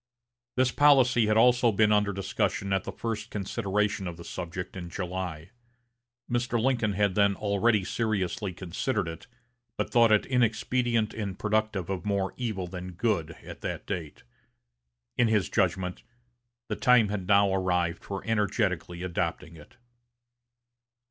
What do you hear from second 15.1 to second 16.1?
In his judgment,